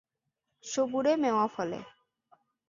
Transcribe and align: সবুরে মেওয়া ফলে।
সবুরে 0.63 1.13
মেওয়া 1.15 1.45
ফলে। 1.47 1.79